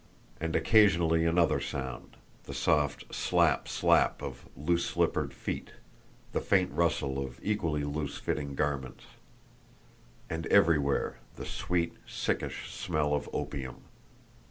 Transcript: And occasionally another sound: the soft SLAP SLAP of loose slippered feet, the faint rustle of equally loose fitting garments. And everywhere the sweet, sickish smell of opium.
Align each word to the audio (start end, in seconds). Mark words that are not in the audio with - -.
And 0.39 0.55
occasionally 0.55 1.25
another 1.27 1.59
sound: 1.59 2.17
the 2.45 2.55
soft 2.55 3.13
SLAP 3.13 3.67
SLAP 3.67 4.23
of 4.23 4.49
loose 4.57 4.83
slippered 4.83 5.31
feet, 5.31 5.73
the 6.31 6.41
faint 6.41 6.71
rustle 6.71 7.23
of 7.23 7.39
equally 7.43 7.83
loose 7.83 8.17
fitting 8.17 8.55
garments. 8.55 9.03
And 10.27 10.47
everywhere 10.47 11.19
the 11.35 11.45
sweet, 11.45 11.93
sickish 12.07 12.73
smell 12.75 13.13
of 13.13 13.29
opium. 13.31 13.83